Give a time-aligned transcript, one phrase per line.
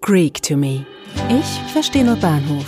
[0.00, 0.84] Greek to me.
[1.28, 2.66] Ich verstehe nur Bahnhof.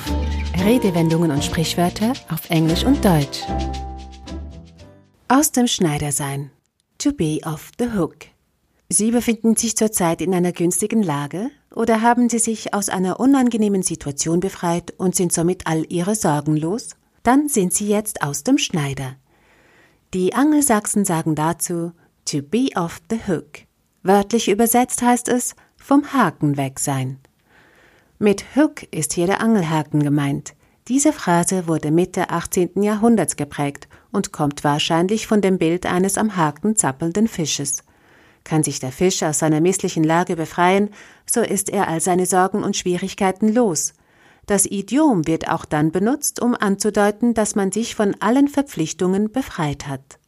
[0.65, 3.43] Redewendungen und Sprichwörter auf Englisch und Deutsch.
[5.29, 6.51] Aus dem Schneidersein.
[6.99, 8.17] To be off the hook.
[8.89, 13.83] Sie befinden sich zurzeit in einer günstigen Lage oder haben Sie sich aus einer unangenehmen
[13.83, 16.91] Situation befreit und sind somit all Ihre Sorgen los?
[17.23, 19.17] Dann sind Sie jetzt aus dem Schneider.
[20.15, 21.93] Die Angelsachsen sagen dazu
[22.25, 23.67] to be off the hook.
[24.03, 25.57] Wörtlich übersetzt heißt es
[25.87, 27.21] vom Haken weg sein.
[28.19, 30.55] Mit Hook ist hier der Angelhaken gemeint.
[30.89, 32.83] Diese Phrase wurde Mitte 18.
[32.83, 37.85] Jahrhunderts geprägt und kommt wahrscheinlich von dem Bild eines am Haken zappelnden Fisches.
[38.43, 40.91] Kann sich der Fisch aus seiner misslichen Lage befreien,
[41.25, 43.95] so ist er all seine Sorgen und Schwierigkeiten los.
[44.47, 49.87] Das Idiom wird auch dann benutzt, um anzudeuten, dass man sich von allen Verpflichtungen befreit
[49.87, 50.19] hat.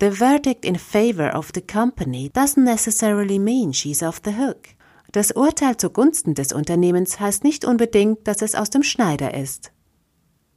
[0.00, 4.74] The verdict in favor of the company doesn't necessarily mean she's off the hook.
[5.14, 9.70] Das Urteil zugunsten des Unternehmens heißt nicht unbedingt, dass es aus dem Schneider ist.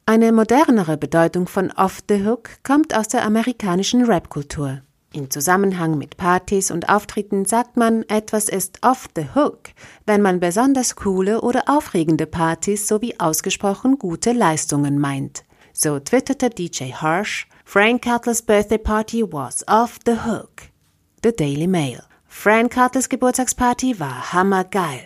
[0.08, 4.82] Eine modernere Bedeutung von off the hook kommt aus der amerikanischen Rapkultur.
[5.14, 9.70] Im Zusammenhang mit Partys und Auftritten sagt man, etwas ist off the hook,
[10.08, 15.44] wenn man besonders coole oder aufregende Partys sowie ausgesprochen gute Leistungen meint.
[15.72, 20.64] So twitterte DJ Harsh, Frank Cutler's birthday party was off the hook.
[21.22, 22.02] The Daily Mail.
[22.28, 25.00] Frank Carters Geburtstagsparty war hammergeil.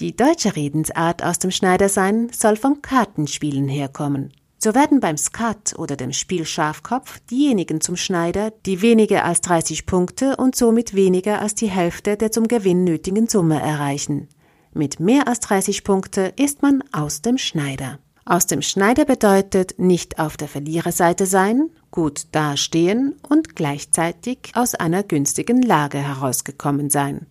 [0.00, 4.32] Die deutsche Redensart aus dem Schneidersein soll vom Kartenspielen herkommen.
[4.58, 9.86] So werden beim Skat oder dem Spiel Schafkopf diejenigen zum Schneider, die weniger als 30
[9.86, 14.28] Punkte und somit weniger als die Hälfte der zum Gewinn nötigen Summe erreichen.
[14.72, 17.98] Mit mehr als 30 Punkte ist man aus dem Schneider.
[18.24, 25.02] Aus dem Schneider bedeutet nicht auf der Verliererseite sein, gut dastehen und gleichzeitig aus einer
[25.02, 27.26] günstigen Lage herausgekommen sein.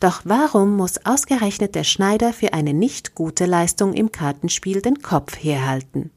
[0.00, 5.36] Doch warum muss ausgerechnet der Schneider für eine nicht gute Leistung im Kartenspiel den Kopf
[5.36, 6.10] herhalten?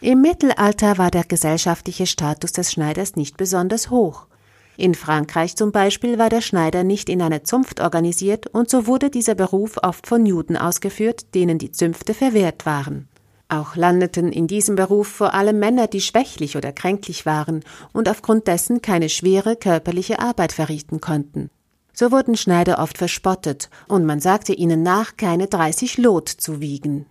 [0.00, 4.28] Im Mittelalter war der gesellschaftliche Status des Schneiders nicht besonders hoch.
[4.76, 9.10] In Frankreich zum Beispiel war der Schneider nicht in einer Zunft organisiert und so wurde
[9.10, 13.07] dieser Beruf oft von Juden ausgeführt, denen die Zünfte verwehrt waren.
[13.48, 17.64] Auch landeten in diesem Beruf vor allem Männer, die schwächlich oder kränklich waren
[17.94, 21.50] und aufgrund dessen keine schwere körperliche Arbeit verrichten konnten.
[21.94, 27.06] So wurden Schneider oft verspottet, und man sagte ihnen nach, keine 30 Lot zu wiegen.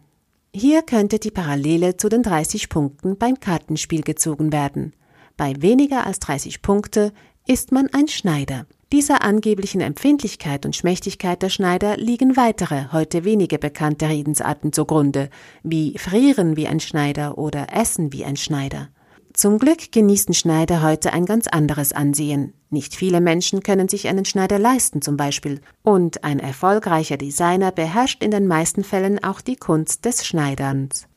[0.53, 4.93] Hier könnte die Parallele zu den 30 Punkten beim Kartenspiel gezogen werden.
[5.35, 7.11] Bei weniger als 30 Punkte
[7.47, 8.65] ist man ein Schneider.
[8.93, 15.29] Dieser angeblichen Empfindlichkeit und Schmächtigkeit der Schneider liegen weitere, heute wenige bekannte Redensarten zugrunde,
[15.61, 18.87] wie frieren wie ein Schneider oder essen wie ein Schneider.
[19.33, 22.53] Zum Glück genießen Schneider heute ein ganz anderes Ansehen.
[22.69, 28.23] Nicht viele Menschen können sich einen Schneider leisten zum Beispiel, und ein erfolgreicher Designer beherrscht
[28.23, 31.07] in den meisten Fällen auch die Kunst des Schneiderns.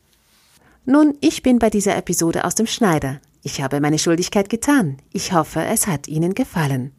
[0.86, 3.20] Nun, ich bin bei dieser Episode aus dem Schneider.
[3.44, 4.96] Ich habe meine Schuldigkeit getan.
[5.12, 6.92] Ich hoffe, es hat Ihnen gefallen.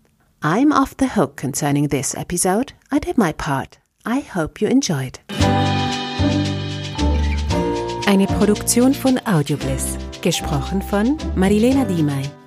[0.43, 2.73] I'm off the hook concerning this episode.
[2.91, 3.77] I did my part.
[4.07, 5.19] I hope you enjoyed.
[8.07, 9.99] Eine Produktion von Audiobliss.
[10.23, 12.40] Gesprochen von Marilena Diemey.